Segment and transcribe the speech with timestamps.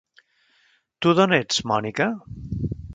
[1.07, 2.13] Tu d'on ets, Mònica?